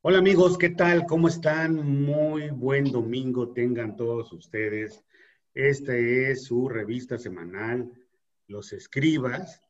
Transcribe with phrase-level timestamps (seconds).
[0.00, 1.06] Hola amigos, ¿qué tal?
[1.06, 1.74] ¿Cómo están?
[1.74, 5.04] Muy buen domingo tengan todos ustedes.
[5.54, 7.90] Esta es su revista semanal,
[8.46, 9.60] Los Escribas.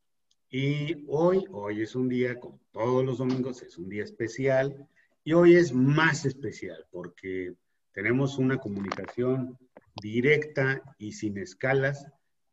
[0.50, 4.86] Y hoy, hoy es un día, como todos los domingos, es un día especial.
[5.24, 7.54] Y hoy es más especial porque
[7.92, 9.58] tenemos una comunicación
[9.98, 12.06] directa y sin escalas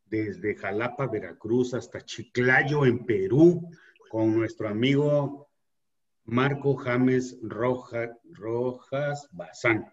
[0.05, 3.67] desde Jalapa, Veracruz, hasta Chiclayo, en Perú,
[4.09, 5.44] con nuestro amigo
[6.25, 9.91] Marco James Rojas Bazán.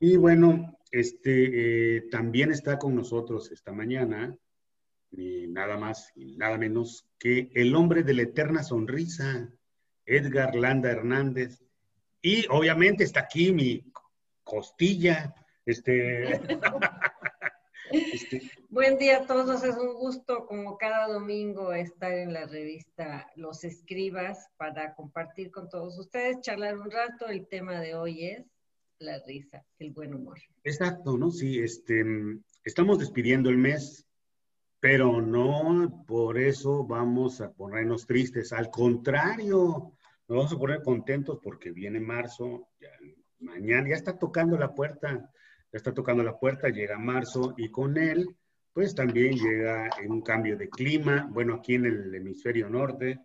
[0.00, 4.36] Y bueno, este, eh, también está con nosotros esta mañana,
[5.10, 9.52] ni nada más y nada menos que el hombre de la eterna sonrisa,
[10.06, 11.62] Edgar Landa Hernández.
[12.20, 13.84] Y obviamente está aquí mi
[14.42, 15.34] costilla,
[15.66, 16.32] este,
[17.90, 18.42] este,
[18.74, 23.62] Buen día a todos, es un gusto como cada domingo estar en la revista Los
[23.62, 27.28] Escribas para compartir con todos ustedes, charlar un rato.
[27.28, 28.44] El tema de hoy es
[28.98, 30.40] la risa, el buen humor.
[30.64, 31.30] Exacto, ¿no?
[31.30, 32.04] Sí, este,
[32.64, 34.08] estamos despidiendo el mes,
[34.80, 39.92] pero no por eso vamos a ponernos tristes, al contrario,
[40.26, 42.70] nos vamos a poner contentos porque viene marzo,
[43.38, 45.30] mañana ya está tocando la puerta
[45.74, 48.28] ya está tocando la puerta, llega marzo y con él,
[48.74, 51.28] pues también llega en un cambio de clima.
[51.30, 53.20] Bueno, aquí en el hemisferio norte,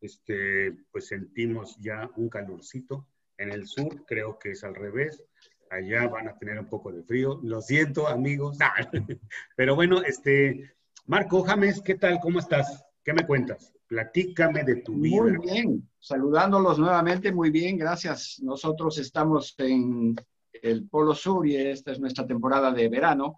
[0.00, 3.08] este, pues sentimos ya un calorcito.
[3.36, 5.22] En el sur creo que es al revés.
[5.70, 7.40] Allá van a tener un poco de frío.
[7.42, 8.58] Lo siento, amigos.
[9.56, 10.72] Pero bueno, este,
[11.06, 12.20] Marco James, ¿qué tal?
[12.20, 12.84] ¿Cómo estás?
[13.02, 13.72] ¿Qué me cuentas?
[13.88, 15.22] Platícame de tu vida.
[15.22, 18.38] Muy bien, saludándolos nuevamente, muy bien, gracias.
[18.40, 20.14] Nosotros estamos en
[20.52, 23.36] el Polo Sur y esta es nuestra temporada de verano.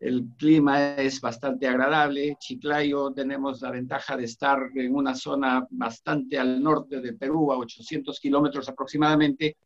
[0.00, 2.36] El clima es bastante agradable.
[2.40, 7.58] Chiclayo tenemos la ventaja de estar en una zona bastante al norte de Perú, a
[7.58, 9.58] 800 kilómetros aproximadamente,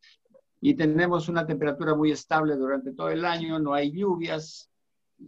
[0.61, 3.61] y tenemos una temperatura muy estable durante todo el año.
[3.61, 4.69] No hay lluvias.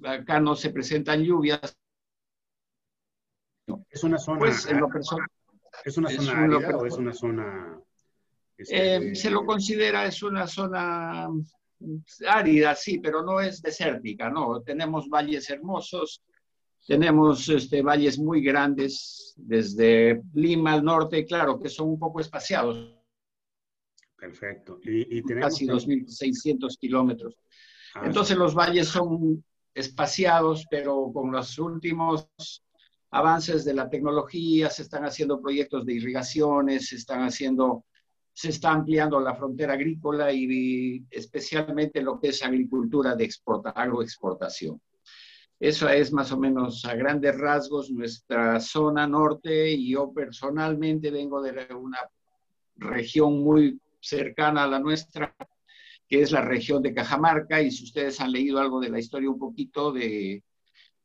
[0.05, 1.77] Acá no se presentan lluvias.
[3.89, 4.41] Es una zona.
[4.41, 4.89] Pues, en lo
[5.85, 7.81] ¿Es una zona o es una zona
[8.57, 11.29] este, eh, se lo considera, es una zona
[12.27, 14.63] árida, sí, pero no es desértica, no.
[14.63, 16.23] Tenemos valles hermosos,
[16.87, 22.95] tenemos este, valles muy grandes, desde Lima al norte, claro, que son un poco espaciados.
[24.17, 24.79] Perfecto.
[24.83, 27.37] Y, tenemos Casi 2.600 kilómetros.
[27.95, 29.45] Ah, Entonces los valles son
[29.75, 32.29] espaciados, pero con los últimos
[33.11, 37.85] avances de la tecnología se están haciendo proyectos de irrigaciones, se están haciendo
[38.37, 44.79] se está ampliando la frontera agrícola y especialmente lo que es agricultura de exporta, agroexportación.
[45.59, 51.41] Eso es más o menos a grandes rasgos nuestra zona norte y yo personalmente vengo
[51.41, 51.99] de una
[52.77, 55.35] región muy cercana a la nuestra,
[56.07, 59.31] que es la región de Cajamarca, y si ustedes han leído algo de la historia
[59.31, 60.45] un poquito de,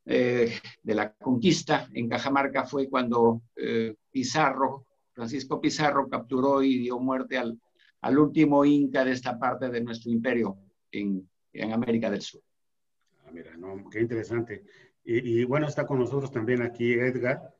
[0.05, 6.99] eh, de la conquista, en Cajamarca fue cuando eh, Pizarro Francisco Pizarro capturó y dio
[6.99, 7.59] muerte al,
[8.01, 10.57] al último inca de esta parte de nuestro imperio
[10.91, 12.41] en, en América del Sur.
[13.25, 14.63] Ah, mira, no, qué interesante.
[15.03, 17.55] Y, y, bueno, está con nosotros también aquí Edgar,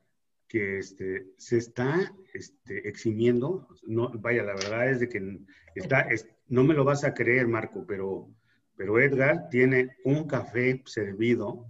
[0.48, 3.68] que este, se está este, eximiendo.
[3.84, 5.40] No, vaya, la verdad es de que
[5.74, 6.08] está,
[6.48, 8.28] no me lo vas a creer, Marco, pero,
[8.76, 11.66] pero Edgar tiene un café servido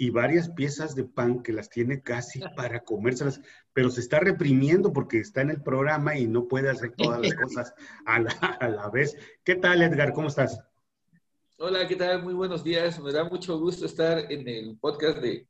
[0.00, 3.40] y varias piezas de pan que las tiene casi para comérselas,
[3.72, 7.34] pero se está reprimiendo porque está en el programa y no puede hacer todas las
[7.34, 7.74] cosas
[8.06, 9.16] a la, vez.
[9.42, 10.12] ¿Qué tal, Edgar?
[10.12, 10.60] ¿Cómo estás?
[11.58, 12.22] Hola, ¿qué tal?
[12.22, 13.00] Muy buenos días.
[13.00, 15.48] Me da mucho gusto estar en el podcast de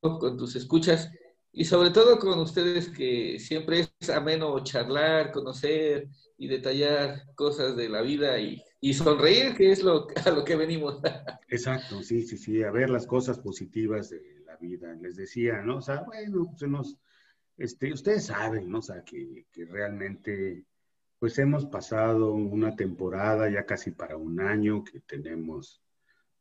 [0.00, 1.10] con tus escuchas
[1.50, 7.88] y sobre todo con ustedes que siempre es ameno charlar, conocer y detallar cosas de
[7.88, 11.00] la vida y y sonreír, que es lo, a lo que venimos.
[11.48, 14.94] Exacto, sí, sí, sí, a ver las cosas positivas de la vida.
[14.94, 15.78] Les decía, ¿no?
[15.78, 16.96] O sea, bueno, se nos,
[17.56, 18.78] este, ustedes saben, ¿no?
[18.78, 20.64] O sea, que, que realmente,
[21.18, 25.82] pues hemos pasado una temporada ya casi para un año que tenemos,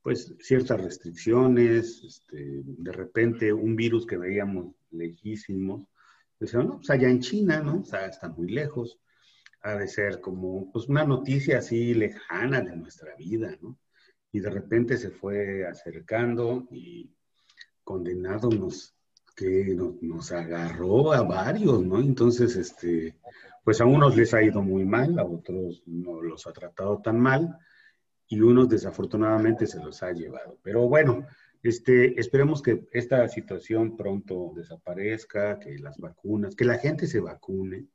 [0.03, 5.87] pues, ciertas restricciones, este, de repente un virus que veíamos lejísimos,
[6.39, 7.79] decían, no, pues allá en China, ¿no?
[7.79, 8.99] O sea, está muy lejos
[9.65, 13.79] ha de ser como pues, una noticia así lejana de nuestra vida, ¿no?
[14.31, 17.09] Y de repente se fue acercando y
[17.83, 18.95] condenado nos,
[19.35, 21.99] que nos, agarró a varios, ¿no?
[21.99, 23.17] Entonces, este,
[23.63, 27.19] pues a unos les ha ido muy mal, a otros no los ha tratado tan
[27.19, 27.57] mal
[28.27, 30.59] y unos desafortunadamente se los ha llevado.
[30.61, 31.25] Pero bueno,
[31.63, 37.87] este, esperemos que esta situación pronto desaparezca, que las vacunas, que la gente se vacune,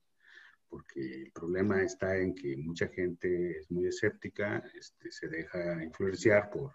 [0.70, 6.48] porque el problema está en que mucha gente es muy escéptica, este, se deja influenciar
[6.48, 6.72] por,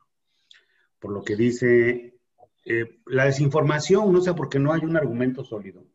[0.99, 2.19] por lo que dice
[2.65, 5.87] eh, la desinformación, no sé, porque no hay un argumento sólido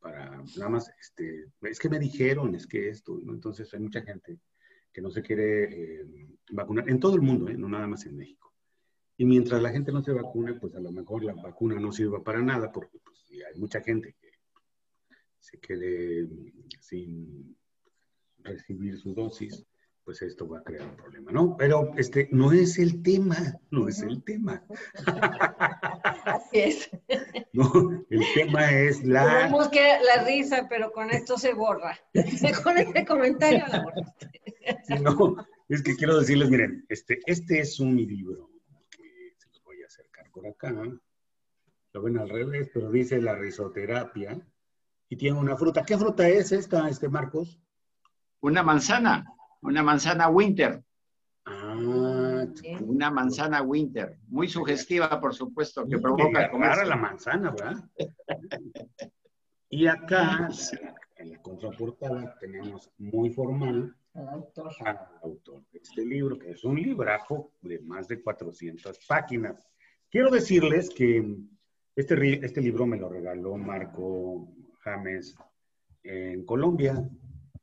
[0.00, 4.40] para nada más, este, es que me dijeron, es que esto, entonces hay mucha gente
[4.92, 7.56] que no se quiere eh, vacunar, en todo el mundo, ¿eh?
[7.56, 8.52] no nada más en México.
[9.18, 12.24] Y mientras la gente no se vacune, pues a lo mejor la vacuna no sirva
[12.24, 14.29] para nada, porque pues, hay mucha gente que
[15.40, 16.28] se quede
[16.80, 17.56] sin
[18.38, 19.66] recibir su dosis,
[20.04, 21.56] pues esto va a crear un problema, ¿no?
[21.56, 23.36] Pero este no es el tema,
[23.70, 24.64] no es el tema.
[26.24, 26.90] Así es.
[27.52, 27.68] No,
[28.10, 29.24] el tema es la...
[29.24, 31.98] Tenemos que la risa, pero con esto se borra.
[32.62, 34.02] con este comentario la borra.
[35.00, 35.36] no,
[35.68, 38.50] es que quiero decirles, miren, este, este es un libro
[38.88, 40.72] que se los voy a acercar por acá.
[41.92, 44.40] Lo ven al revés, pero dice la risoterapia
[45.10, 45.82] y tiene una fruta.
[45.84, 47.60] ¿Qué fruta es esta, este Marcos?
[48.40, 49.26] Una manzana,
[49.60, 50.82] una manzana winter.
[51.44, 52.46] Ah,
[52.80, 56.86] una manzana winter, muy sugestiva, por supuesto, que provoca comer.
[56.86, 57.84] la manzana, ¿verdad?
[59.68, 60.48] y acá,
[61.16, 64.72] en la contraportada, tenemos muy formal al autor.
[65.22, 69.68] autor de este libro, que es un librajo de más de 400 páginas.
[70.08, 71.36] Quiero decirles que
[71.96, 75.34] este, este libro me lo regaló Marco James
[76.02, 76.94] en Colombia.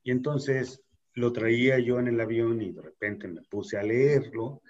[0.04, 0.82] Y entonces
[1.14, 4.62] lo traía yo en el avión y de repente me puse a leerlo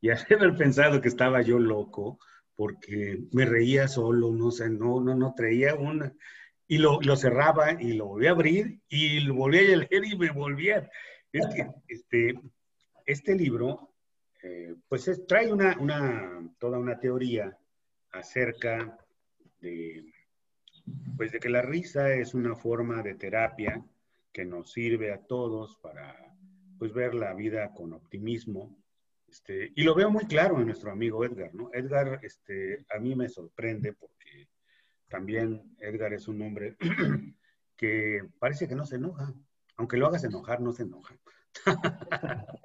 [0.00, 2.18] y a haber pensado que estaba yo loco
[2.54, 6.12] porque me reía solo, no sé, no, no, no traía una.
[6.68, 10.16] Y lo, lo cerraba y lo volví a abrir y lo volví a leer y
[10.16, 10.88] me volvía.
[11.32, 11.46] Es
[11.88, 12.34] este,
[13.06, 13.94] este libro,
[14.42, 17.56] eh, pues trae una, una, toda una teoría
[18.12, 18.98] acerca
[19.60, 20.11] de
[21.16, 23.84] pues de que la risa es una forma de terapia
[24.32, 26.34] que nos sirve a todos para
[26.78, 28.76] pues ver la vida con optimismo.
[29.28, 31.70] Este, y lo veo muy claro en nuestro amigo Edgar, ¿no?
[31.72, 34.48] Edgar, este, a mí me sorprende porque
[35.08, 36.76] también Edgar es un hombre
[37.76, 39.32] que parece que no se enoja.
[39.76, 41.16] Aunque lo hagas enojar, no se enoja.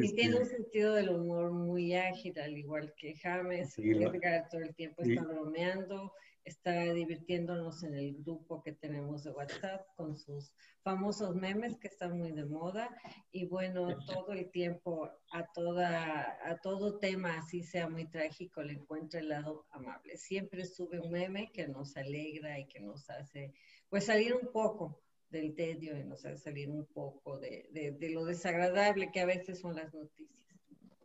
[0.00, 3.76] Y tiene un sentido del humor muy ágil, al igual que James.
[3.78, 6.12] Edgar todo el tiempo está bromeando
[6.48, 10.52] está divirtiéndonos en el grupo que tenemos de WhatsApp con sus
[10.82, 12.88] famosos memes que están muy de moda
[13.30, 18.74] y bueno, todo el tiempo a toda a todo tema así sea muy trágico le
[18.74, 20.16] encuentra el lado amable.
[20.16, 23.52] Siempre sube un meme que nos alegra y que nos hace
[23.88, 28.24] pues salir un poco del tedio y nos hace salir un poco de, de lo
[28.24, 30.38] desagradable que a veces son las noticias.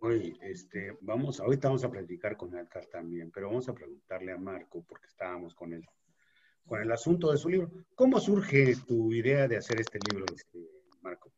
[0.04, 4.38] Oye, este, vamos, ahorita vamos a platicar con Edgar también, pero vamos a preguntarle a
[4.38, 5.86] Marco, porque estábamos con él,
[6.66, 7.72] con el asunto de su libro.
[7.96, 10.60] ¿Cómo surge tu idea de hacer este libro, este,
[11.02, 11.32] Marco?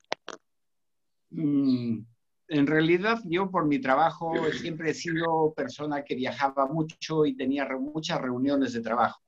[1.29, 1.99] Mm,
[2.47, 7.67] en realidad, yo por mi trabajo siempre he sido persona que viajaba mucho y tenía
[7.77, 9.21] muchas reuniones de trabajo.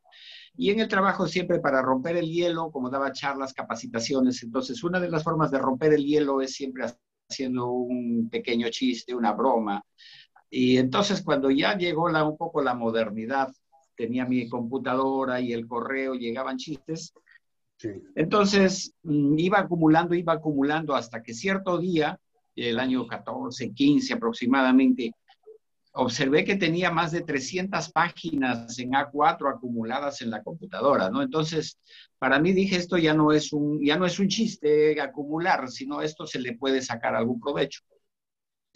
[0.55, 4.99] Y en el trabajo siempre para romper el hielo, como daba charlas, capacitaciones, entonces una
[4.99, 6.85] de las formas de romper el hielo es siempre
[7.29, 9.83] haciendo un pequeño chiste, una broma.
[10.49, 13.49] Y entonces cuando ya llegó la, un poco la modernidad,
[13.95, 17.13] tenía mi computadora y el correo, llegaban chistes.
[18.15, 22.19] Entonces mm, iba acumulando, iba acumulando hasta que cierto día,
[22.55, 25.11] el año 14, 15 aproximadamente,
[25.97, 31.21] observé que tenía más de 300 páginas en A4 acumuladas en la computadora, ¿no?
[31.21, 31.77] Entonces,
[32.17, 36.01] para mí dije, esto ya no es un, ya no es un chiste acumular, sino
[36.01, 37.81] esto se le puede sacar algún provecho.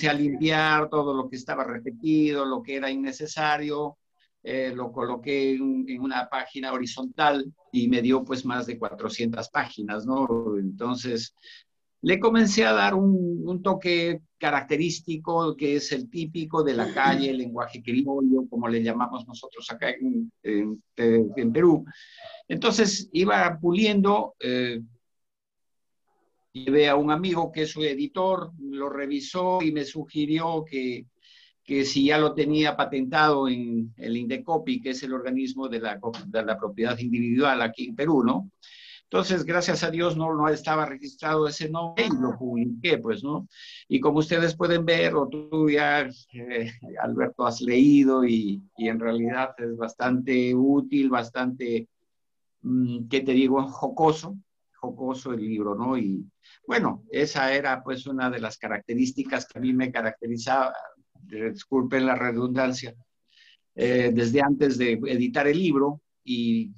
[0.08, 3.98] A limpiar todo lo que estaba repetido, lo que era innecesario,
[4.42, 9.50] eh, lo coloqué en, en, una página horizontal y me dio pues más de 400
[9.50, 10.58] páginas, ¿no?
[10.58, 11.36] Entonces,
[12.02, 17.38] le comencé a dar un, toque característico que es el típico de la calle, el
[17.38, 21.86] lenguaje criollo, como le llamamos nosotros acá en, en, Perú.
[22.48, 24.82] Entonces iba puliendo, eh,
[26.54, 31.06] llevé a un amigo que es su editor, lo revisó y me sugirió que,
[31.64, 36.00] que si ya lo tenía patentado en el INDECOPI, que es el organismo de la,
[36.26, 38.50] de la propiedad individual aquí en Perú, ¿no?
[39.12, 43.46] Entonces, gracias a Dios no, no estaba registrado ese nombre y lo publiqué, pues, ¿no?
[43.90, 49.02] Y como ustedes pueden ver, o tú ya, eh, Alberto, has leído y, y, en
[49.02, 51.90] realidad es bastante útil, bastante,
[52.62, 53.62] mm, ¿qué te digo?
[53.64, 54.38] Jocoso,
[54.76, 55.98] jocoso el libro, ¿no?
[55.98, 56.26] Y
[56.66, 60.74] bueno, esa era pues una de las características que a mí me caracterizaba,
[61.20, 62.96] disculpen la redundancia,
[63.76, 66.72] eh, desde antes de editar el libro y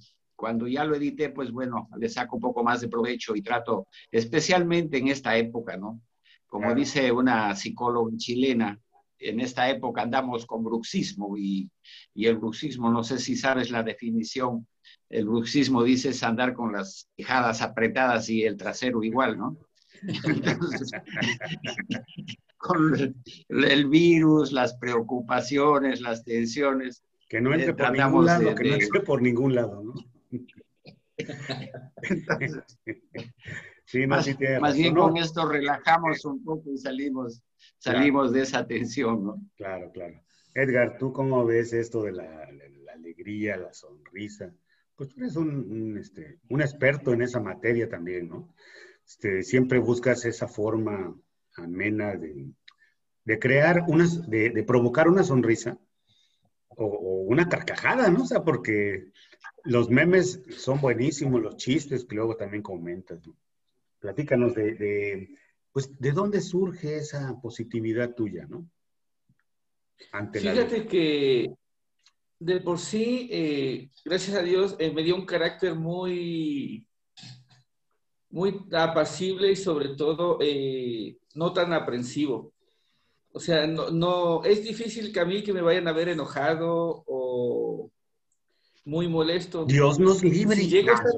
[0.44, 3.88] cuando ya lo edité, pues bueno, le saco un poco más de provecho y trato,
[4.12, 6.02] especialmente en esta época, ¿no?
[6.46, 8.78] Como dice una psicóloga chilena,
[9.20, 11.72] en esta época andamos con bruxismo y,
[12.14, 14.68] y, el bruxismo, no sé si sabes la definición,
[15.08, 19.58] el bruxismo dice es andar con las quijadas apretadas y el trasero igual, ¿no?
[22.58, 23.16] con
[23.48, 27.02] el, virus, las preocupaciones, las tensiones.
[27.30, 29.94] Que no entre por ningún lado, que no entre por ningún lado, ¿no?
[33.86, 34.26] Sí, más,
[34.76, 37.44] bien con esto relajamos un poco y salimos,
[37.78, 39.42] salimos de esa tensión, ¿no?
[39.56, 40.22] Claro, claro.
[40.54, 42.48] Edgar, ¿tú cómo ves esto de la,
[42.94, 44.54] alegría, la sonrisa?
[44.96, 48.54] Pues tú eres un, este, un, experto en esa materia también, ¿no?
[49.06, 51.16] Este, siempre buscas esa forma
[51.56, 52.52] amena de,
[53.26, 55.80] de crear unas, de, de, provocar una sonrisa
[56.70, 58.24] o, o, una carcajada, ¿no?
[58.24, 59.12] O sea, porque
[59.64, 63.26] los memes son buenísimos, los chistes que luego también comentas.
[63.26, 63.36] ¿no?
[64.00, 65.38] Platícanos de, de,
[65.72, 68.70] pues, de dónde surge esa positividad tuya, ¿no?
[70.12, 71.54] Ante Fíjate que
[72.40, 76.86] de por sí, eh, gracias a Dios, eh, me dio un carácter muy,
[78.30, 82.54] muy apacible y sobre todo eh, no tan aprensivo.
[83.32, 87.04] O sea, no, no, es difícil que a mí que me vayan a ver enojado
[87.08, 87.13] o
[88.86, 89.66] muy molesto.
[89.66, 90.56] Dios nos libre.
[90.58, 91.12] Si llego, a estar,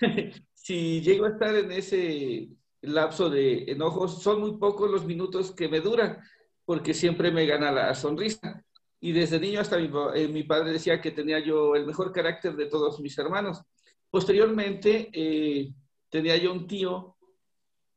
[0.54, 2.48] si llego a estar en ese
[2.82, 6.18] lapso de enojos, son muy pocos los minutos que me duran,
[6.64, 8.62] porque siempre me gana la sonrisa.
[9.00, 12.56] Y desde niño hasta mi, eh, mi padre decía que tenía yo el mejor carácter
[12.56, 13.62] de todos mis hermanos.
[14.10, 15.72] Posteriormente, eh,
[16.08, 17.16] tenía yo un tío,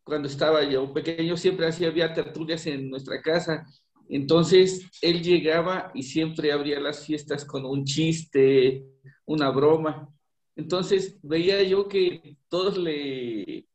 [0.03, 3.65] cuando estaba yo pequeño, siempre hacía, había tertulias en nuestra casa
[4.09, 8.83] entonces, él llegaba y siempre abría las fiestas con un chiste,
[9.25, 10.09] una broma.
[10.55, 13.67] Entonces, veía yo que todos le,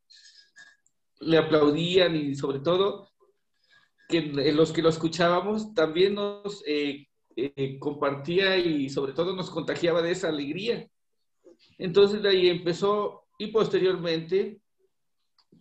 [1.21, 3.09] le aplaudían y sobre todo
[4.09, 10.01] que los que lo escuchábamos también nos eh, eh, compartía y sobre todo nos contagiaba
[10.01, 10.87] de esa alegría.
[11.77, 14.59] Entonces de ahí empezó y posteriormente,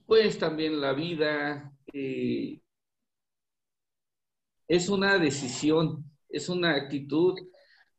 [0.04, 2.60] pues también la vida, eh,
[4.68, 7.38] es una decisión, es una actitud,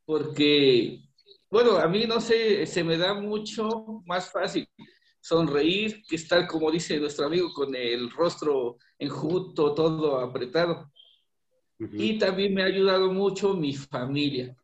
[0.05, 1.01] porque,
[1.50, 4.67] bueno, a mí no sé, se me da mucho más fácil
[5.25, 10.91] sonreír que estar, como dice nuestro amigo, con el rostro enjuto, todo apretado.
[11.79, 14.55] Y también me ha ayudado mucho mi familia.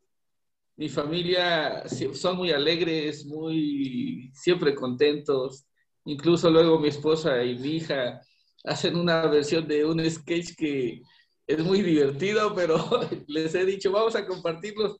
[0.77, 5.65] Mi familia son muy alegres, muy siempre contentos.
[6.05, 8.21] Incluso luego mi esposa y mi hija
[8.63, 11.01] hacen una versión de un sketch que
[11.47, 12.77] es muy divertido, pero
[13.27, 14.97] les he dicho, vamos a compartirlos,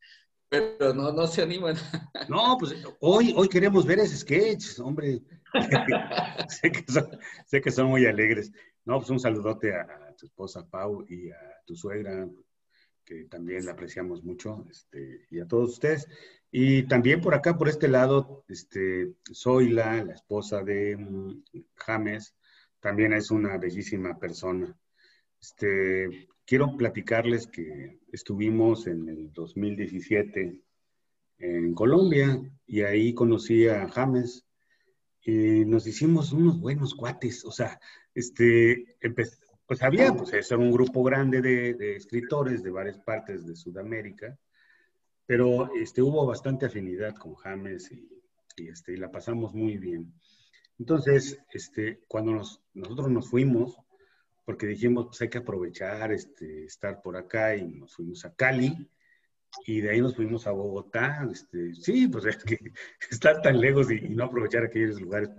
[0.50, 1.76] pero no, no se animan.
[2.30, 5.22] No, pues hoy, hoy queremos ver ese sketch, hombre.
[7.48, 8.52] sé, que son, muy alegres.
[8.86, 12.30] No, pues un saludote a, tu esposa Pau y a tu suegra,
[13.04, 16.08] que también la apreciamos mucho, este, y a todos ustedes.
[16.52, 21.44] Y también por acá, por este lado, este, Zoila, la esposa de mm,
[21.76, 22.36] James,
[22.80, 24.78] también es una bellísima persona.
[25.42, 30.62] Este, quiero platicarles que estuvimos en el 2017
[31.40, 34.46] en Colombia y ahí conocí a James
[35.24, 37.44] y nos hicimos unos buenos cuates.
[37.46, 37.80] O sea,
[38.14, 38.86] este,
[39.66, 44.38] pues había, pues eso era un grupo grande de, escritores de varias partes de Sudamérica,
[45.26, 50.14] pero este, hubo bastante afinidad con James y, este, y la pasamos muy bien.
[50.78, 52.34] Entonces, este, cuando
[52.74, 53.78] nosotros nos fuimos,
[54.52, 58.86] porque dijimos, pues hay que aprovechar, este, estar por acá y nos fuimos a Cali
[59.66, 61.26] y de ahí nos fuimos a Bogotá.
[61.32, 62.60] Este, sí, pues es que
[63.10, 65.30] estar tan lejos y, no aprovechar aquellos lugares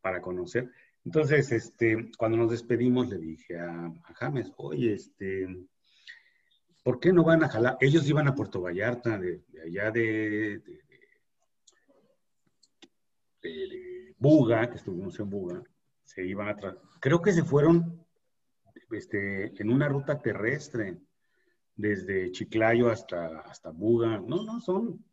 [0.00, 0.68] para conocer.
[1.04, 5.46] Entonces, este, cuando nos despedimos, le dije a, James, oye, este,
[6.82, 7.76] ¿por qué no van a jalar?
[7.80, 10.60] Ellos iban a Puerto Vallarta, de, allá de,
[13.40, 15.62] de, Buga, que estuvimos en Buga,
[16.02, 16.74] se iban atrás.
[16.98, 18.04] Creo que se fueron
[18.90, 20.98] este, en una ruta terrestre,
[21.76, 24.18] desde Chiclayo hasta, hasta Buga.
[24.18, 25.04] No, no, son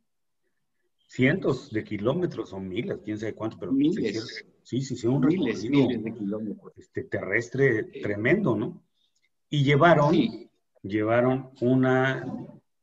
[1.07, 4.45] cientos de kilómetros, son miles, quién sabe cuántos, pero miles.
[4.63, 6.73] Sí, sí, sí, un miles, miles de kilómetros.
[6.77, 8.83] Este, terrestre tremendo, ¿no?
[9.49, 10.15] Y llevaron,
[10.81, 12.25] llevaron una,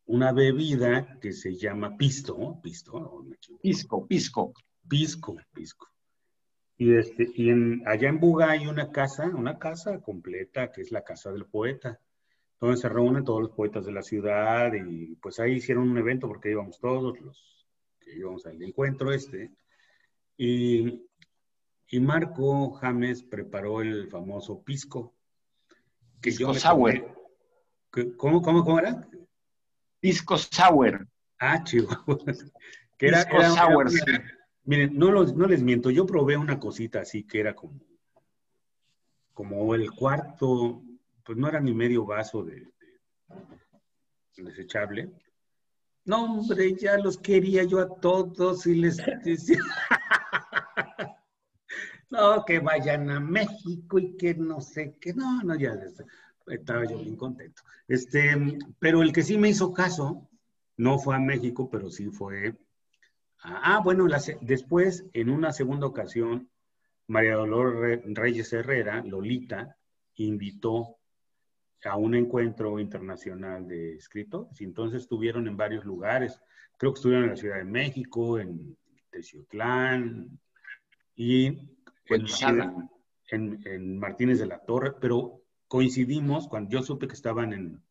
[0.06, 2.60] una bebida que se llama pisto, ¿no?
[2.60, 3.24] Pisto,
[3.62, 4.52] Pisco, pisco.
[4.86, 5.88] Pisco, pisco.
[6.80, 10.90] Y, este, y en, allá en Buga hay una casa, una casa completa, que es
[10.90, 12.00] la casa del poeta,
[12.58, 16.26] donde se reúnen todos los poetas de la ciudad y pues ahí hicieron un evento
[16.26, 17.66] porque íbamos todos los
[18.00, 19.50] que íbamos al encuentro este,
[20.38, 21.06] y,
[21.88, 25.14] y Marco James preparó el famoso pisco.
[26.22, 27.14] Que pisco sour.
[28.16, 29.06] ¿Cómo, cómo, cómo era?
[30.00, 31.06] Pisco sour.
[31.38, 32.16] Ah, chihuahua.
[32.96, 33.90] Que era, pisco sour,
[34.70, 37.80] Miren, no, no les miento, yo probé una cosita así que era como,
[39.34, 40.80] como el cuarto,
[41.24, 42.68] pues no era ni medio vaso de,
[44.36, 45.10] desechable.
[46.04, 49.58] No, hombre, ya los quería yo a todos y les decía,
[52.10, 55.76] no, que vayan a México y que no sé qué, no, no, ya
[56.46, 57.60] estaba yo bien contento.
[57.88, 58.36] Este,
[58.78, 60.30] pero el que sí me hizo caso,
[60.76, 62.54] no fue a México, pero sí fue
[63.42, 64.06] Ah, bueno,
[64.42, 66.50] después, en una segunda ocasión,
[67.06, 69.76] María Dolores Reyes Herrera, Lolita,
[70.16, 71.00] invitó
[71.84, 74.60] a un encuentro internacional de escritores.
[74.60, 76.40] Y entonces estuvieron en varios lugares.
[76.76, 78.76] Creo que estuvieron en la Ciudad de México, en
[79.10, 80.38] Teciutlán
[81.16, 81.68] y en,
[83.64, 87.82] en, Martínez de la Torre, pero coincidimos cuando yo supe que estaban en,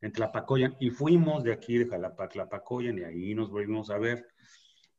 [0.00, 3.98] en Tlapacoyan y fuimos de aquí de Jalapa a Tlapacoyan y ahí nos volvimos a
[3.98, 4.26] ver.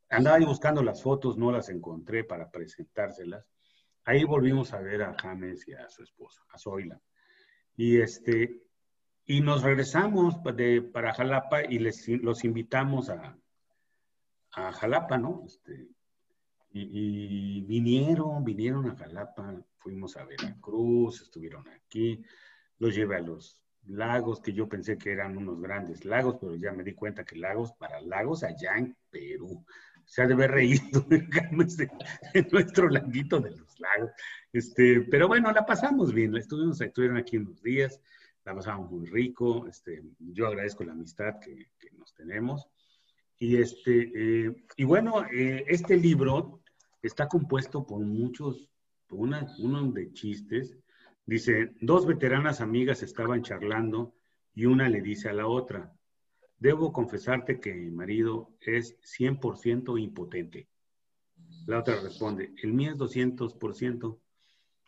[0.10, 3.46] Andaba buscando las fotos, no las encontré para presentárselas.
[4.06, 7.00] Ahí volvimos a ver a James y a su esposa, a Zoila.
[7.76, 8.64] Y, este,
[9.26, 13.38] y nos regresamos de, para Jalapa y les, los invitamos a,
[14.54, 15.44] a Jalapa, ¿no?
[15.46, 15.90] Este,
[16.72, 22.24] y, vinieron, vinieron a Jalapa, fuimos a Veracruz, estuvieron aquí,
[22.80, 26.72] los llevé a los lagos que yo pensé que eran unos grandes lagos, pero ya
[26.72, 29.66] me di cuenta que lagos para lagos allá en Perú
[30.10, 31.06] se ha de haber reído
[32.52, 34.12] nuestro laguito de los lagos.
[34.52, 38.02] Este, pero bueno, la pasamos bien, estuvimos, estuvieron aquí unos días,
[38.44, 42.68] la pasamos muy rico, este, yo agradezco la amistad que, nos tenemos.
[43.38, 46.64] Y, este, eh, y bueno, eh, este libro
[47.04, 48.68] está compuesto por muchos,
[49.06, 50.76] por una, uno de chistes.
[51.24, 54.16] Dice, dos veteranas amigas estaban charlando
[54.56, 55.94] y una le dice a la otra,
[56.60, 60.68] Debo confesarte que mi marido es 100% impotente.
[61.66, 64.20] La otra responde, el mío es 200%.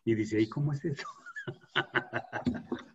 [0.04, 1.08] Y dice, ¿y cómo es eso?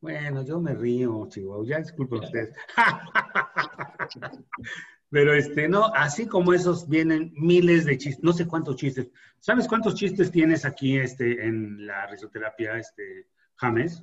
[0.00, 2.54] bueno, yo me río, Chihuahua, ya disculpen ustedes.
[5.10, 9.10] Pero este, no, así como esos vienen miles de chistes, no sé cuántos chistes.
[9.40, 14.02] ¿Sabes cuántos chistes tienes aquí este, en la risoterapia, este, James?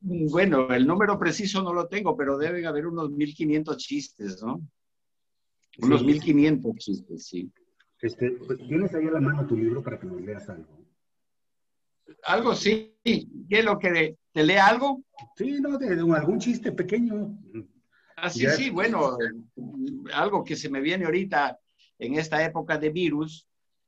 [0.00, 4.60] Bueno, el número preciso no lo tengo, pero deben haber unos 1500 chistes, ¿no?
[5.78, 7.50] Unos 1500 chistes, sí.
[8.00, 8.30] Este,
[8.68, 10.84] ¿Tienes ahí a la mano tu libro para que nos leas algo?
[12.24, 12.94] Algo sí.
[13.02, 15.02] ¿Qué es lo que te lea algo?
[15.36, 17.38] Sí, no, de, algún chiste pequeño.
[18.16, 19.16] Ah, sí, sí, bueno,
[20.12, 21.58] algo que se me viene ahorita
[21.98, 23.46] en esta época de virus,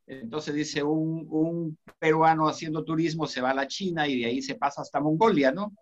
[0.09, 4.55] entonces dice, un, peruano haciendo turismo se va a la China y de ahí se
[4.55, 5.75] pasa hasta Mongolia, ¿no?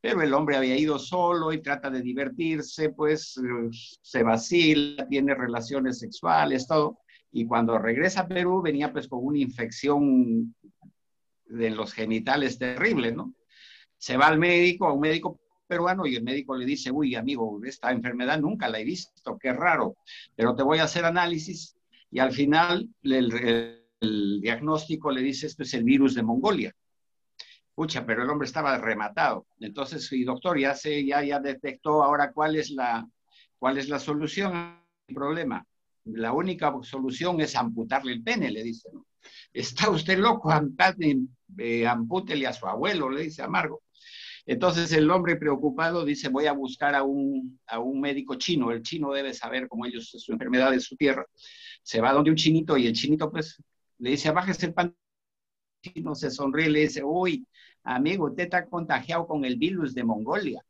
[0.00, 3.38] Pero el hombre había ido solo y trata de divertirse, pues
[4.02, 7.00] se vacila, tiene relaciones sexuales, todo.
[7.30, 10.54] Y cuando regresa a Perú venía pues con una infección
[11.46, 13.34] de los genitales terrible, ¿no?
[13.98, 17.60] Se va al médico, a un médico peruano y el médico le dice, uy, amigo,
[17.64, 19.96] esta enfermedad nunca la he visto, qué raro,
[20.34, 21.76] pero te voy a hacer análisis
[22.14, 26.72] y al final el, diagnóstico le dice esto es el virus de Mongolia.
[27.74, 29.48] Pucha, pero el hombre estaba rematado.
[29.58, 33.04] Entonces, sí, doctor, ya se, ya, ya detectó ahora cuál es la,
[33.58, 35.66] cuál es la solución al problema.
[36.04, 38.88] La única solución es amputarle el pene, le dice.
[39.52, 40.52] Está usted loco,
[41.58, 43.82] eh, ampútele a su abuelo, le dice Amargo.
[44.46, 48.70] Entonces el hombre preocupado dice, voy a buscar a un, a un médico chino.
[48.70, 51.26] El chino debe saber cómo ellos, su enfermedad es su tierra
[51.84, 53.62] se va donde un chinito y el chinito pues
[53.98, 54.98] le dice, bájese el pantalón,
[55.82, 57.46] chino se sonríe le dice, uy,
[57.84, 60.64] amigo, usted está contagiado con el virus de Mongolia.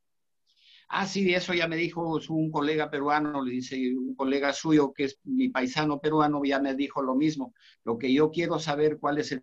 [0.89, 5.05] Ah, sí, eso ya me dijo un colega peruano, le dice un colega suyo que
[5.05, 7.55] es mi paisano peruano, ya me dijo lo mismo.
[7.85, 9.43] Lo que yo quiero saber cuál es el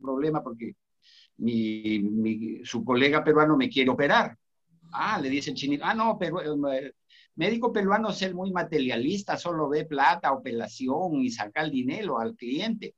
[0.00, 0.74] problema, porque
[1.38, 4.36] mi, su colega peruano me quiere operar.
[4.92, 6.92] Ah, le dice el chinito, ah, no, pero eh,
[7.36, 12.34] Médico peruano es el muy materialista, solo ve plata, operación y saca el dinero al
[12.34, 12.96] cliente.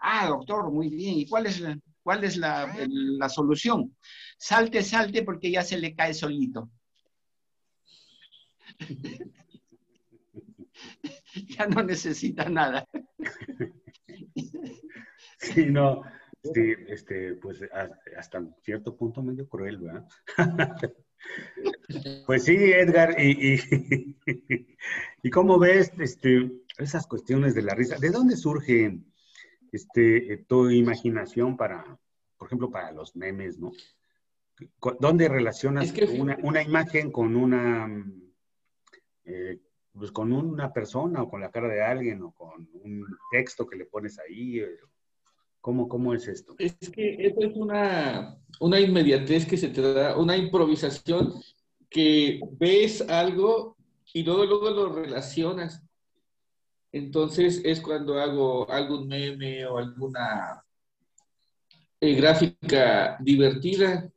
[0.00, 1.14] Ah, doctor, muy bien.
[1.18, 1.62] ¿Y cuál es,
[2.02, 3.96] cuál es la, la solución?
[4.38, 6.70] Salte, salte porque ya se le cae solito.
[11.48, 12.86] ya no necesita nada.
[15.38, 16.02] sí, no,
[16.42, 17.60] sí, este, pues
[18.16, 20.06] hasta cierto punto medio cruel, ¿verdad?
[22.26, 23.60] Pues sí, Edgar, y,
[25.22, 27.96] y, como ves, este, esas cuestiones de la risa.
[27.98, 28.98] ¿De dónde surge
[29.72, 31.98] este, tu imaginación para,
[32.36, 33.72] por ejemplo, para los memes, ¿no?
[35.00, 35.92] ¿Dónde relacionas
[36.42, 37.86] una, imagen con una,
[39.24, 39.60] eh,
[39.92, 43.76] pues con una persona o con la cara de alguien o con un texto que
[43.76, 44.60] le pones ahí?
[44.60, 44.78] Eh,
[45.66, 46.54] ¿Cómo, cómo es esto?
[46.58, 51.42] Es que esto es una, una inmediatez que se te da, una improvisación
[51.90, 53.76] que ves algo
[54.14, 55.82] y luego, luego lo relacionas.
[56.92, 60.64] Entonces es cuando hago algún meme o alguna
[62.00, 64.08] eh, gráfica divertida.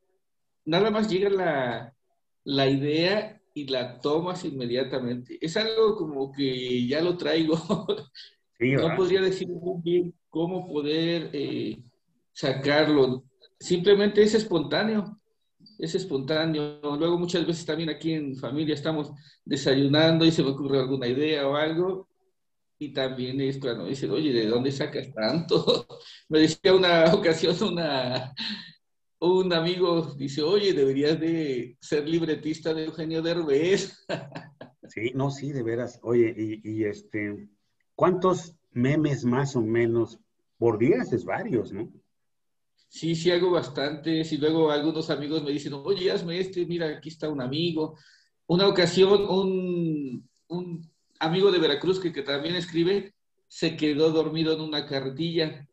[0.65, 1.95] Nada más llega la,
[2.43, 5.39] la idea y la tomas inmediatamente.
[5.41, 7.55] Es algo como que ya lo traigo.
[8.59, 11.81] no podría decir muy bien cómo poder eh,
[12.31, 13.23] sacarlo.
[13.59, 15.19] Simplemente es espontáneo
[15.79, 16.79] es espontáneo.
[16.97, 19.11] Luego muchas veces también aquí en familia estamos
[19.45, 22.09] desayunando y se me ocurre alguna idea o algo.
[22.77, 25.85] Y también es cuando dicen, oye, ¿de dónde sacas tanto?
[26.29, 28.33] me decía una ocasión una,
[29.19, 34.05] un amigo, dice, oye, deberías de ser libretista de Eugenio Derbez.
[34.87, 35.99] sí, no, sí, de veras.
[36.03, 37.49] Oye, y, y este,
[37.95, 40.19] ¿cuántos memes más o menos
[40.57, 40.97] por día?
[41.11, 41.91] Es varios, ¿no?
[42.89, 47.09] Sí, sí hago bastantes y luego algunos amigos me dicen, oye, hazme este, mira, aquí
[47.09, 47.95] está un amigo.
[48.47, 53.13] Una ocasión, un, un amigo de Veracruz que, que, también escribe,
[53.47, 55.67] se quedó dormido en una carretilla.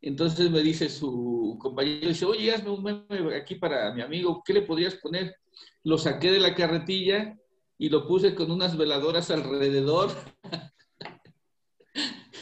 [0.00, 4.52] Entonces me dice su compañero, dice, oye, hazme un meme aquí para mi amigo, ¿qué
[4.52, 5.34] le podrías poner?
[5.82, 7.36] Lo saqué de la carretilla
[7.76, 10.10] y lo puse con unas veladoras alrededor.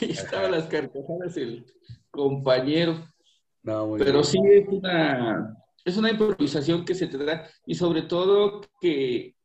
[0.08, 1.66] y estaban las carcajadas el
[2.10, 3.06] compañero.
[3.98, 9.36] Pero sí es una, es una improvisación que se te da y sobre todo que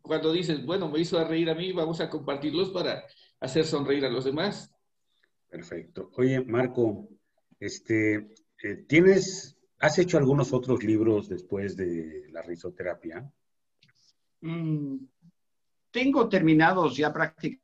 [0.00, 3.04] cuando dices, bueno, me hizo reír a mí, vamos a compartirlos para
[3.40, 4.70] hacer sonreír a los demás.
[5.48, 6.10] Perfecto.
[6.16, 7.08] Oye, Marco,
[7.58, 13.30] este, eh, ¿tienes, has hecho algunos otros libros después de la risoterapia?
[14.42, 14.98] Mm,
[15.90, 17.63] tengo terminados ya prácticamente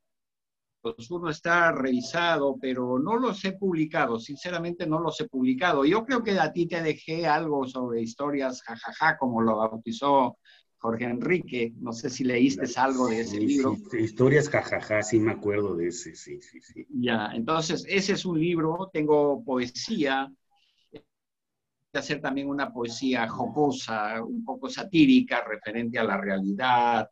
[1.10, 5.84] uno está revisado, pero no los he publicado, sinceramente no los he publicado.
[5.84, 10.38] Yo creo que a ti te dejé algo sobre historias jajaja, como lo bautizó
[10.78, 11.74] Jorge Enrique.
[11.80, 13.76] No sé si leíste algo de ese libro.
[13.92, 16.86] historias jajaja, sí me acuerdo de ese, sí, sí, sí.
[16.88, 20.32] Ya, entonces ese es un libro, tengo poesía,
[21.92, 27.10] hacer también una poesía jocosa, un poco satírica, referente a la realidad,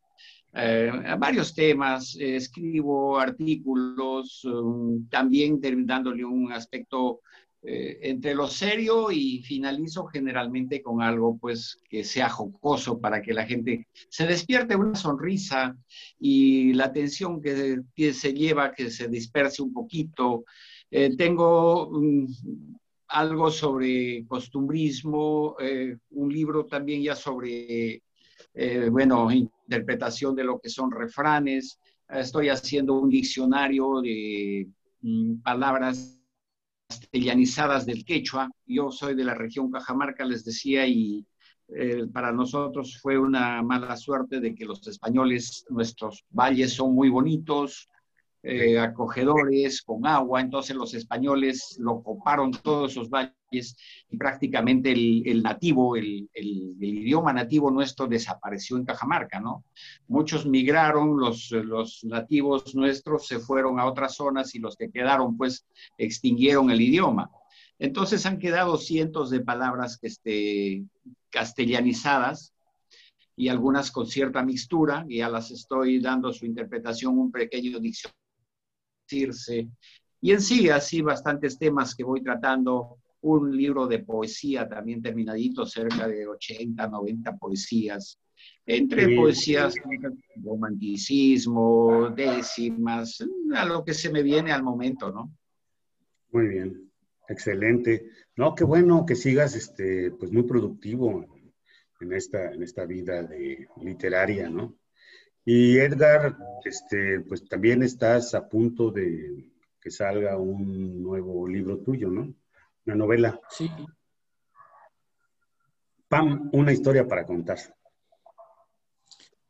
[0.61, 7.21] eh, varios temas, eh, escribo artículos, um, también dándole un aspecto
[7.63, 13.35] eh, entre lo serio y finalizo generalmente con algo pues que sea jocoso para que
[13.35, 15.77] la gente se despierte una sonrisa
[16.19, 20.45] y la atención que, se lleva, que se disperse un poquito.
[21.17, 22.27] tengo um,
[23.09, 25.57] algo sobre costumbrismo,
[26.11, 28.03] un libro también ya sobre
[28.61, 31.79] eh, bueno, interpretación de lo que son refranes.
[32.09, 34.67] Estoy haciendo un diccionario de
[35.01, 36.21] mm, palabras
[36.89, 38.51] castellanizadas del quechua.
[38.67, 41.25] Yo soy de la región Cajamarca, les decía, y
[41.69, 47.11] eh, para nosotros fue una mala suerte de que los españoles, nuestros valles son muy
[47.11, 47.89] bonitos,
[48.43, 53.77] eh, acogedores, con agua, entonces los españoles lo coparon todos esos valles
[54.11, 59.65] y prácticamente el, nativo, el, idioma nativo nuestro desapareció en Cajamarca, ¿no?
[60.07, 65.37] Muchos migraron, los, los nativos nuestros se fueron a otras zonas y los que quedaron
[65.37, 67.31] pues extinguieron el idioma.
[67.81, 70.85] Entonces han quedado cientos de palabras que este,
[71.31, 72.55] castellanizadas
[73.37, 78.18] y algunas con cierta mixtura, y ya las estoy dando su interpretación, un pequeño diccionario
[80.21, 82.99] y en sí, así bastantes temas que voy tratando.
[83.21, 88.21] Un libro de poesía también terminadito, cerca de 80, 90 poesías.
[88.65, 89.75] Entre poesías,
[90.37, 93.25] romanticismo, décimas,
[93.57, 95.33] a lo que se me viene al momento, ¿no?
[96.31, 96.93] Muy bien,
[97.29, 98.09] excelente.
[98.37, 101.27] No, qué bueno que sigas este, pues muy productivo
[102.01, 104.77] en esta, en esta vida de literaria, ¿no?
[105.45, 112.09] Y Edgar, este, pues también estás a punto de que salga un nuevo libro tuyo,
[112.09, 112.35] ¿no?
[112.87, 113.41] Una novela.
[113.51, 113.71] Sí.
[116.09, 117.59] Pam, una historia para contar.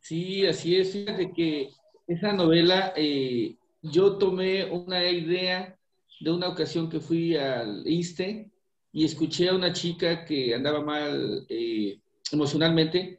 [0.00, 0.92] Sí, así es.
[0.92, 1.70] Fíjate que
[2.06, 5.78] esa novela, eh, yo tomé una idea
[6.20, 8.50] de una ocasión que fui al ISTE
[8.92, 12.00] y escuché a una chica que andaba mal eh,
[12.32, 13.17] emocionalmente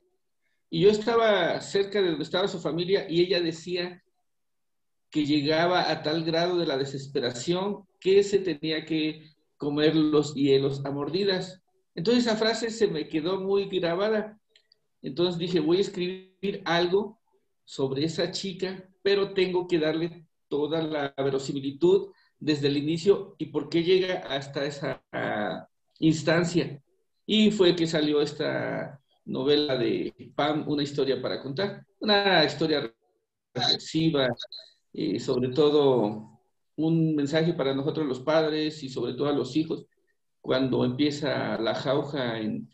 [0.69, 4.03] y yo estaba cerca de donde estaba su familia y ella decía
[5.09, 9.23] que llegaba a tal grado de la desesperación que se tenía que
[9.57, 11.61] comer los hielos a mordidas.
[11.95, 14.39] Entonces esa frase se me quedó muy grabada.
[15.01, 17.19] Entonces dije, voy a escribir algo
[17.65, 23.69] sobre esa chica, pero tengo que darle toda la verosimilitud desde el inicio y por
[23.69, 25.67] qué llega hasta esa ah,
[25.99, 26.81] instancia.
[27.25, 32.93] Y fue que salió esta novela de Pam, Una historia para contar, una historia
[33.53, 34.27] reflexiva,
[34.91, 36.39] y sobre todo
[36.75, 39.85] un mensaje para nosotros los padres y sobre todo a los hijos,
[40.41, 42.69] cuando empieza la jauja en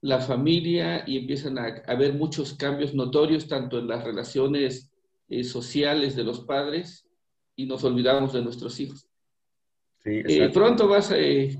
[0.00, 4.92] la familia y empiezan a haber muchos cambios notorios, tanto en las relaciones
[5.28, 7.08] eh, sociales de los padres
[7.56, 9.08] y nos olvidamos de nuestros hijos.
[10.04, 11.18] Sí, eh, pronto vas a...
[11.18, 11.58] Eh,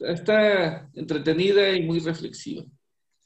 [0.00, 2.64] está entretenida y muy reflexiva.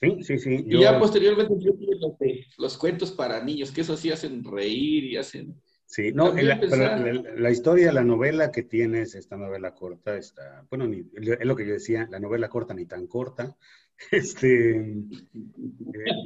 [0.00, 0.64] Sí, sí, sí.
[0.66, 2.12] Y ya posteriormente yo los,
[2.58, 5.60] los cuentos para niños, que eso sí hacen reír y hacen...
[5.86, 11.54] Sí, no, la, historia, la novela que tienes, esta novela corta, está, bueno, es lo
[11.54, 13.56] que yo decía, la novela corta ni tan corta.
[14.10, 15.04] Este, eh,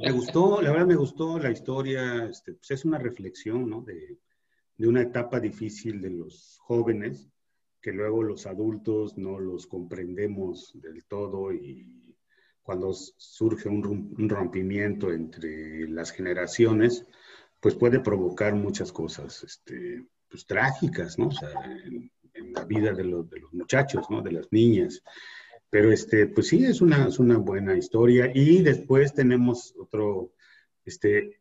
[0.03, 3.83] me gustó, la verdad me gustó la historia, este, pues es una reflexión, ¿no?
[3.83, 4.17] De,
[4.79, 7.29] de una etapa difícil de los jóvenes,
[7.81, 11.85] que luego los adultos no los comprendemos del todo y
[12.69, 17.03] cuando surge un, rompimiento entre las generaciones,
[17.59, 21.29] pues puede provocar muchas cosas este, pues, trágicas, ¿no?
[21.29, 21.49] O sea,
[21.83, 24.21] en, la vida de los, de los, muchachos, ¿no?
[24.21, 25.01] De las niñas.
[25.71, 28.29] Pero, este, pues sí, es una, es una buena historia.
[28.35, 30.33] Y después tenemos otro,
[30.85, 31.39] este,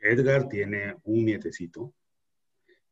[0.00, 1.94] Edgar tiene un nietecito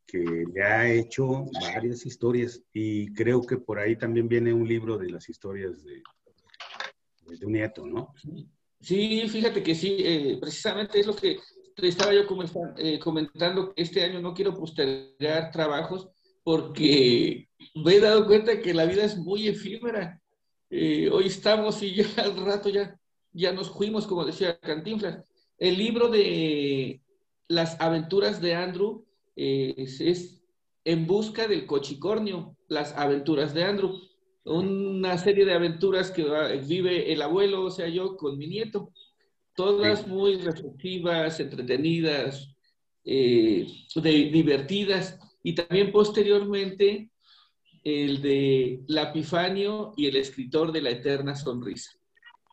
[0.06, 4.96] que le ha hecho varias historias y creo que por ahí también viene un libro
[4.96, 6.02] de las historias de,
[7.34, 8.14] de un nieto, ¿no?
[8.80, 11.38] Sí, fíjate que sí, eh, precisamente es lo que
[11.76, 12.22] estaba yo
[12.76, 16.08] eh, comentando, que este año no quiero postergar trabajos
[16.44, 20.20] porque me he dado cuenta que la vida es muy efímera.
[20.70, 22.98] Eh, hoy estamos y ya al rato ya,
[23.32, 25.24] ya nos fuimos, como decía Cantinflas.
[25.58, 27.00] El libro de
[27.48, 30.42] las aventuras de Andrew es, es
[30.84, 33.98] En busca del cochicornio, las aventuras de Andrew
[34.46, 36.24] una serie de aventuras que
[36.66, 38.92] vive el abuelo, o sea, yo con mi nieto,
[39.54, 42.54] todas muy reflexivas, entretenidas,
[43.04, 47.10] eh, divertidas, y también posteriormente
[47.82, 51.90] el de La Epifanio y el escritor de la eterna sonrisa,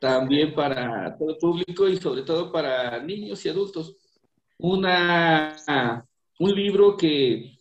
[0.02, 3.96] también para todo el público y sobre todo para niños y adultos.
[4.58, 5.56] Una,
[6.40, 7.53] un libro que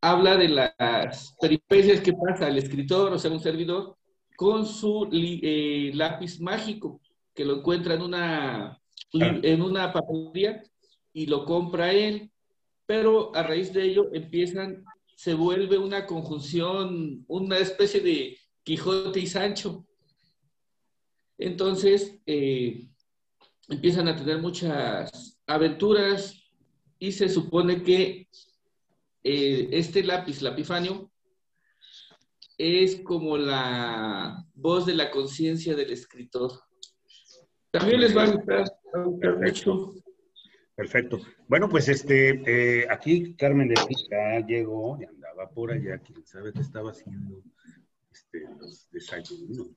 [0.00, 3.96] habla de las peripecias que pasa el escritor, o sea, un servidor,
[4.36, 7.00] con su eh, lápiz mágico,
[7.34, 8.80] que lo encuentra en una,
[9.12, 10.62] en una papelería
[11.12, 12.30] y lo compra él,
[12.86, 14.84] pero a raíz de ello empiezan,
[15.16, 19.84] se vuelve una conjunción, una especie de Quijote y Sancho.
[21.36, 22.88] Entonces, eh,
[23.68, 26.34] empiezan a tener muchas aventuras
[26.98, 28.28] y se supone que
[29.30, 31.12] eh, este lápiz, la Epifanio,
[32.56, 36.50] es como la voz de la conciencia del escritor.
[37.70, 38.64] También les va a gustar,
[39.38, 39.92] mucho.
[40.74, 41.20] Perfecto.
[41.46, 46.52] Bueno, pues este, eh, aquí Carmen de Pica llegó y andaba por allá, quién sabe
[46.54, 47.42] qué estaba haciendo
[48.10, 49.72] este, los desayunos.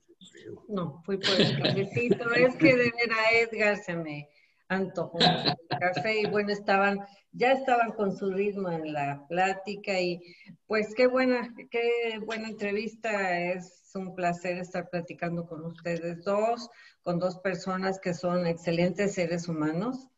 [0.68, 2.32] No, fui por el cafecito.
[2.32, 4.30] es que de ver a Edgar se me
[4.74, 7.00] antojó el café y bueno, estaban
[7.32, 10.20] ya estaban con su ritmo en la plática y
[10.66, 13.38] pues qué buena, qué buena entrevista.
[13.38, 16.68] Es un placer estar platicando con ustedes dos,
[17.02, 20.08] con dos personas que son excelentes seres humanos.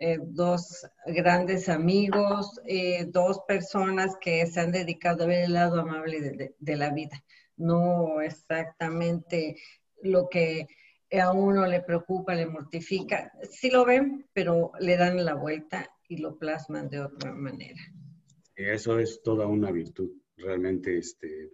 [0.00, 5.80] Eh, dos grandes amigos, eh, dos personas que se han dedicado a ver el lado
[5.80, 7.24] amable de, de la vida,
[7.56, 9.56] no exactamente
[10.00, 10.68] lo que
[11.12, 13.32] a uno le preocupa, le mortifica.
[13.50, 17.80] Sí lo ven, pero le dan la vuelta y lo plasman de otra manera.
[18.54, 20.98] Eso es toda una virtud, realmente.
[20.98, 21.52] Este,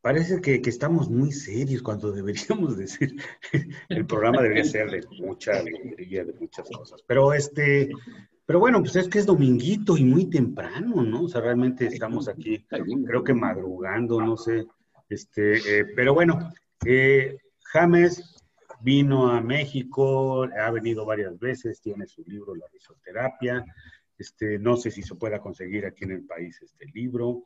[0.00, 3.16] parece que, estamos muy serios cuando deberíamos decir,
[3.88, 7.02] el programa debería ser de mucha alegría, de muchas cosas.
[7.06, 7.90] Pero este,
[8.46, 11.24] pero bueno, pues es que es dominguito y muy temprano, ¿no?
[11.24, 14.66] O sea, realmente estamos aquí, creo que madrugando, no sé.
[15.08, 16.52] Este, eh, pero bueno,
[16.84, 18.35] eh, James
[18.86, 23.64] vino a México, ha venido varias veces, tiene su libro La risoterapia.
[24.16, 27.42] Este, no sé si se pueda conseguir aquí en el país este libro.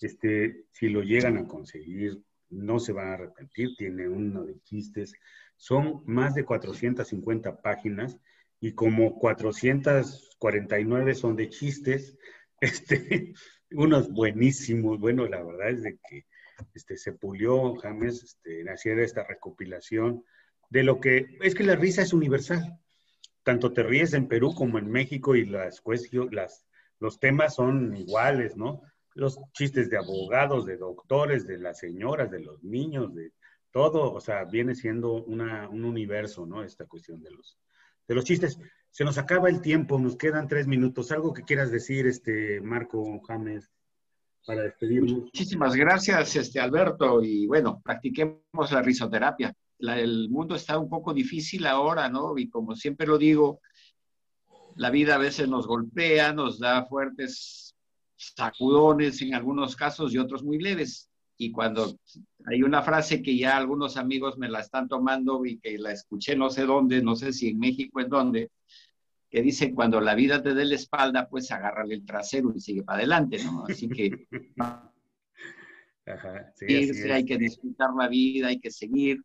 [0.00, 5.12] Este, si lo llegan a conseguir, no se van a arrepentir, tiene uno de chistes.
[5.56, 8.16] Son más de 450 páginas
[8.60, 12.16] y como 449 son de chistes,
[12.60, 13.32] este,
[13.72, 16.26] unos buenísimos, bueno, la verdad es de que
[16.74, 20.22] este, se pulió James este, en hacer esta recopilación
[20.70, 22.78] de lo que, es que la risa es universal,
[23.42, 25.82] tanto te ríes en Perú como en México y las,
[26.30, 26.66] las
[26.98, 28.82] los temas son iguales, ¿no?
[29.14, 33.32] Los chistes de abogados, de doctores, de las señoras, de los niños, de
[33.70, 36.62] todo, o sea, viene siendo una, un universo, ¿no?
[36.62, 37.58] Esta cuestión de los,
[38.08, 38.58] de los chistes.
[38.90, 41.12] Se nos acaba el tiempo, nos quedan tres minutos.
[41.12, 43.70] ¿Algo que quieras decir, este Marco James,
[44.46, 45.12] para despedirnos?
[45.12, 47.22] Muchísimas gracias, este Alberto.
[47.22, 49.54] Y bueno, practiquemos la risoterapia.
[49.78, 52.36] El mundo está un poco difícil ahora, ¿no?
[52.38, 53.60] Y como siempre lo digo,
[54.76, 57.74] la vida a veces nos golpea, nos da fuertes
[58.16, 61.10] sacudones en algunos casos y otros muy leves.
[61.38, 61.98] Y cuando
[62.46, 66.34] hay una frase que ya algunos amigos me la están tomando y que la escuché
[66.34, 68.50] no sé dónde, no sé si en México en dónde,
[69.28, 72.82] que dice, cuando la vida te dé la espalda, pues agárrale el trasero y sigue
[72.82, 73.64] para adelante, ¿no?
[73.68, 74.26] Así que
[76.06, 79.22] Ajá, hay que disfrutar la vida, hay que seguir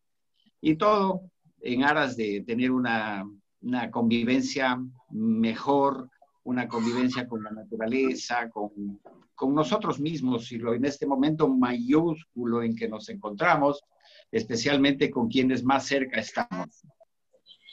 [0.62, 1.21] y todo
[1.62, 3.28] en aras de tener una,
[3.62, 6.10] una convivencia mejor,
[6.43, 9.00] una convivencia con la naturaleza, con,
[9.36, 13.84] con nosotros mismos, y lo, en este momento mayúsculo en que nos encontramos,
[14.32, 16.84] especialmente con quienes más cerca estamos.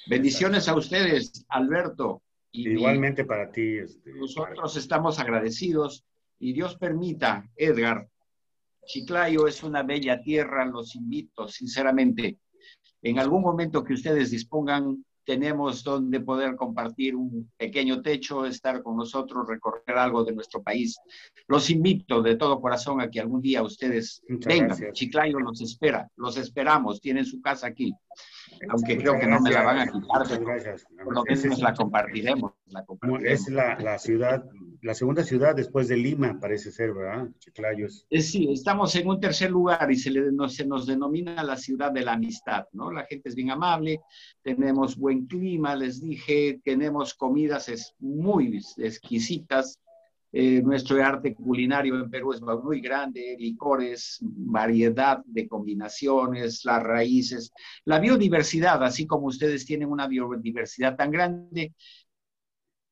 [0.09, 2.23] Bendiciones a ustedes, Alberto.
[2.51, 3.79] Y, Igualmente para ti.
[3.79, 6.05] Este, nosotros estamos agradecidos
[6.39, 8.09] y Dios permita, Edgar,
[8.87, 12.39] Chiclayo es una bella tierra, los invito sinceramente,
[13.03, 18.97] en algún momento que ustedes dispongan, tenemos donde poder compartir un pequeño techo, estar con
[18.97, 20.99] nosotros, recorrer algo de nuestro país.
[21.47, 24.79] Los invito de todo corazón a que algún día ustedes vengan.
[24.93, 27.93] Chiclayo los espera, los esperamos, tienen su casa aquí.
[28.71, 30.23] Aunque creo que no me la van a quitar,
[31.05, 32.87] por lo menos la compartiremos, la
[33.23, 34.43] Es la, ciudad,
[34.83, 37.29] la segunda ciudad después de Lima, parece ser, ¿verdad?
[37.39, 38.07] Chiclayos.
[38.11, 41.93] Eh, sí, estamos en un tercer lugar y se, le, se nos denomina la ciudad
[41.93, 42.91] de la amistad, ¿no?
[42.93, 44.01] La gente es bien amable,
[44.43, 49.79] tenemos buen clima, les dije, tenemos comidas muy exquisitas,
[50.31, 57.51] eh, nuestro arte culinario en Perú es muy grande, licores, variedad de combinaciones, las raíces,
[57.87, 61.73] la biodiversidad, así como ustedes tienen una biodiversidad tan grande,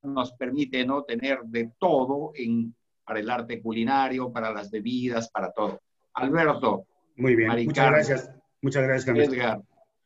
[0.07, 5.53] nos permite no tener de todo en, para el arte culinario, para las bebidas, para
[5.53, 5.81] todo.
[6.15, 6.87] Alberto.
[7.17, 8.31] Muy bien, muchas gracias.
[8.61, 9.63] Muchas gracias, Edgar.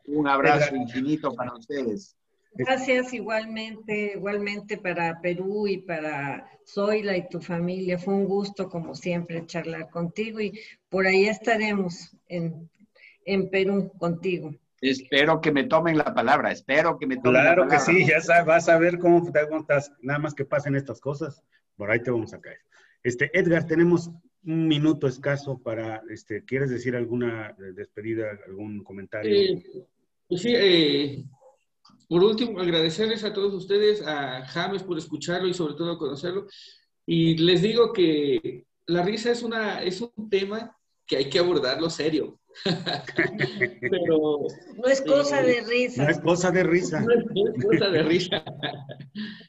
[0.06, 2.16] Un abrazo infinito para ustedes.
[2.52, 7.98] Gracias igualmente, igualmente para Perú y para Zoila y tu familia.
[7.98, 10.58] Fue un gusto, como siempre, charlar contigo y
[10.88, 12.68] por ahí estaremos en,
[13.50, 14.52] Perú contigo.
[14.80, 17.66] Espero que me tomen la palabra, espero que me tomen la palabra.
[17.66, 20.74] Claro que sí, ya sabes, vas a ver cómo te aguantas, nada más que pasen
[20.74, 21.42] estas cosas,
[21.76, 22.60] por ahí te vamos a caer.
[23.02, 24.10] Este, Edgar, tenemos
[24.44, 29.34] un minuto escaso para, este, ¿quieres decir alguna despedida, algún comentario?
[29.34, 29.62] Eh,
[30.26, 31.24] pues sí, eh,
[32.08, 36.46] por último, agradecerles a todos ustedes, a James por escucharlo y sobre todo conocerlo.
[37.06, 40.76] Y les digo que la risa es, una, es un tema
[41.10, 42.38] que hay que abordarlo serio.
[43.80, 44.46] Pero,
[44.76, 46.04] no es cosa de risa.
[46.04, 47.00] No es cosa de risa.
[47.00, 48.44] No es, cosa de risa.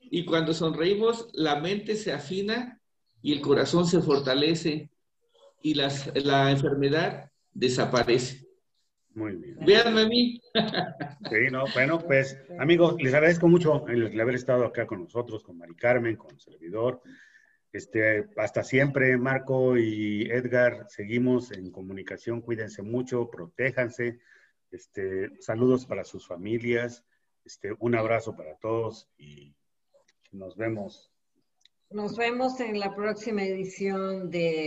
[0.09, 2.81] y cuando sonreímos, la mente se afina
[3.21, 4.89] y el corazón se fortalece
[5.61, 8.47] y las, la enfermedad desaparece.
[9.13, 9.57] Muy bien.
[9.63, 10.41] Véanme a mí.
[11.29, 15.59] Sí, no, bueno, pues amigos, les agradezco mucho el, haber estado acá con nosotros, con
[15.59, 17.03] Mari Carmen, con el servidor.
[17.73, 24.19] Este, hasta siempre, Marco y Edgar, seguimos en comunicación, cuídense mucho, protéjanse.
[24.71, 27.05] Este, saludos para sus familias,
[27.45, 29.55] este, un abrazo para todos y
[30.31, 31.11] nos vemos.
[31.89, 34.59] Nos vemos en la próxima edición de